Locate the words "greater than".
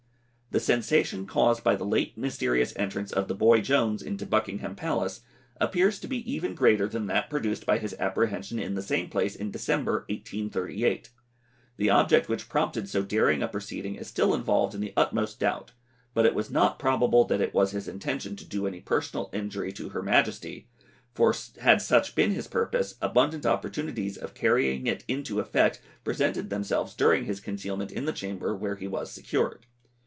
6.55-7.05